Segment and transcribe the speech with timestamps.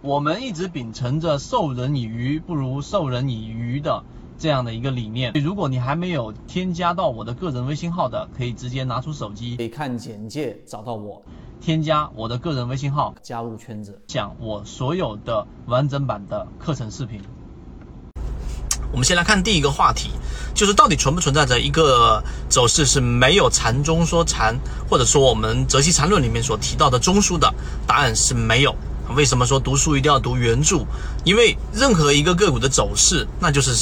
[0.00, 4.04] 我们一直秉承着授人以鱼不如授人以渔的
[4.38, 5.32] 这样的一个理念。
[5.42, 11.20] 如果你还没有添加到我的个人微信号的，可以直接拿出手机，可以看简介找到我，
[11.60, 17.20] 添加我的个人微信号，加入圈子，讲我所有的完整版的课程视频。
[18.92, 20.10] 我们先来看第一个话题，
[20.54, 24.56] 就是到底存不存在着一个走势是没有禅中说禅，
[24.88, 27.52] 或者说我们泽西禅论里面所提到的中枢的？
[27.84, 28.72] 答案是没有。
[29.14, 30.84] 为什么说读书一定要读原著？
[31.24, 33.74] 因为任何一个个股的走势，那就是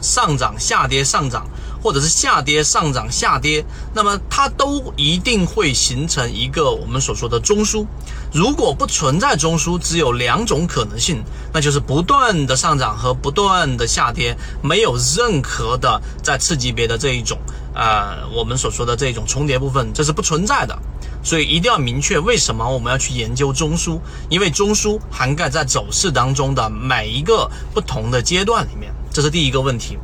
[0.00, 1.46] 上涨、下跌、上涨，
[1.82, 7.86] 或者是下跌、上涨、下跌，那么它都一定会形成一个我们所说的中枢。
[8.32, 17.38] 如果不存在中枢，只有两种可能性，那就是不断的上涨和不断的下跌，没有任何的在次级别的这一种，
[17.74, 20.78] 呃，我们所说的这种重叠部分，这是不存在的。
[21.22, 29.98] 所以一定要明确为什么我们要去研究中枢，因为中枢涵盖在走势当中的每一个不同的阶段里面，这是第一个问题。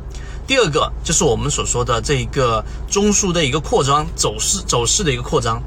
[0.45, 5.61] 第二个就是我们所说的这个中枢的一个扩张，走势走势的一个扩张，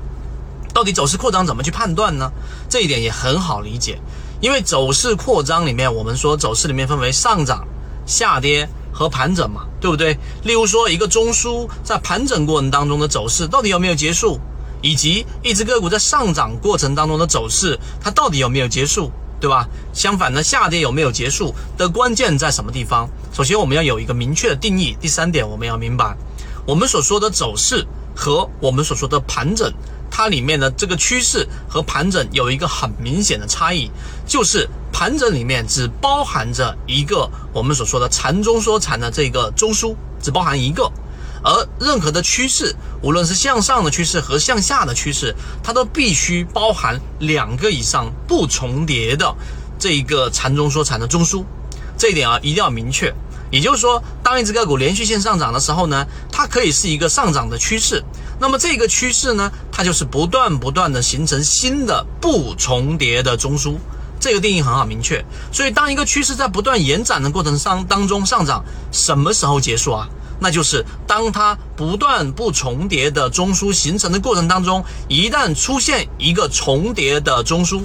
[0.72, 2.30] 到底走势扩张怎么去判断呢？
[2.68, 4.00] 这一点也很好理解，
[4.40, 7.66] 因为走势扩张里面，我们说走势里面分为上涨、
[8.06, 10.16] 下跌和盘整嘛，对不对？
[10.44, 14.40] 例如说一个中枢在盘整过程当中的走势到底有没有结束？
[14.82, 19.68] 以及一只个股在上涨过程当中的走势，它到底有没有结束，对吧？
[19.92, 23.08] 相反呢，下跌有没有结束的关键在什么地方？
[23.32, 24.96] 首先我们要有一个明确的定义。
[25.00, 26.16] 第三点，我们要明白，
[26.66, 29.72] 我们所说的走势和我们所说的盘整，
[30.10, 33.90] 它里面的这个趋势和盘整有一个很明显的差异，
[34.26, 40.90] 就是盘整里面只包含着一个我们所说的禅中说禅的这个中枢，只包含一个。
[41.42, 49.34] 而任何的趋势，无论是向上的趋势和向下的趋势，它都必须包含两个以上不重叠的
[49.78, 51.44] 这一个禅中说禅的中枢。
[51.96, 53.14] 这一点啊，一定要明确。
[53.50, 58.04] 也就是说，当一只个股连续性上涨的时候呢，它可以是一个上涨的趋势。
[58.38, 63.76] 那么这个趋势呢，它就是不断不断的形成新的不重叠的中枢。
[64.20, 65.24] 这个定义很好明确。
[65.50, 70.08] 所以，当一个趋势在不断延展的过程上当中上涨，什么时候结束啊？
[70.40, 77.82] 那就是当它不断不重叠的中枢形成的过程当中，一旦出现一个重叠的中枢，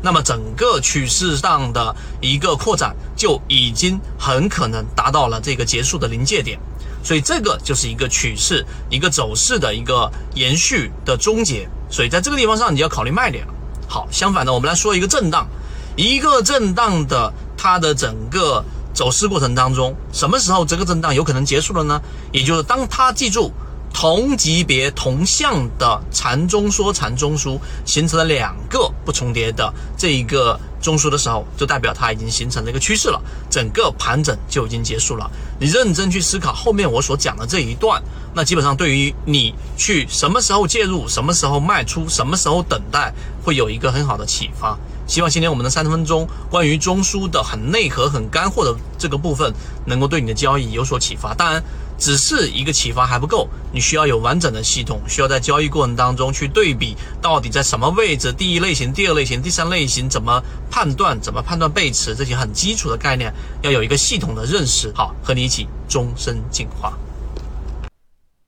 [0.00, 6.58] 那么整个趋势上的一个扩展就已经很可能达到了这个结束的临界点。
[7.04, 11.68] 所以这个就是一个趋势、一个走势的一个延续的终结。
[11.90, 13.46] 所以在这个地方上，你要考虑卖点。
[13.86, 15.46] 好，相反的，我们来说一个震荡，
[15.94, 18.64] 一个震荡的它的整个。
[18.98, 22.02] 走势过程当中，什么时候这个震荡有可能结束了呢？
[22.32, 23.52] 也就是当它记住
[23.94, 35.30] 同级别同向的缠中说缠中枢形成了两个不重叠的这一个中枢的时候，就代表它已经形成了一个趋势了，整个盘整就已经结束了。
[35.60, 38.02] 你认真去思考后面我所讲的这一段，
[38.34, 43.12] 那基本上对于你去什么时候介入、什么时候卖出、什么时候等待，
[43.44, 44.78] 会有一个很好的启发。
[45.06, 49.52] 希望今天我们的三十分钟关于中枢的很内核、很干货的这个部分，
[49.86, 51.32] 能够对你的交易有所启发。
[51.32, 51.64] 当然，
[51.98, 64.92] 只是一个启发还不够，你需要有完整的系统，需要在交易过程当中去对比到底在什么位置，第一类型、第二类型、第三类型怎么判断，怎么判断背驰这些很基础的概念，要有一个系统的认识。
[64.94, 66.96] 好，和你一起终身进化。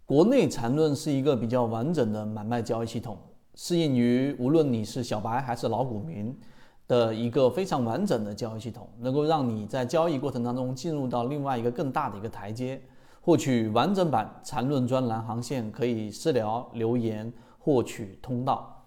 [0.06, 3.16] 国内缠论是一个比较完整的买卖交易系统。
[3.54, 6.34] 适应于无论你是小白还是老股民
[6.88, 12.80] 的一个非常完整的交易系统，能够让你在交易过程当中进入到另外一个更大的一个台阶。
[13.20, 18.79] 获取完整版缠论专栏航线，可以私聊留言获取通道。